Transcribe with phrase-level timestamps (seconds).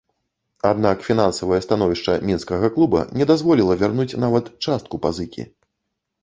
[0.69, 5.47] Аднак фінансавае становішча мінскага клуба не дазволіла вярнуць нават частку пазыкі.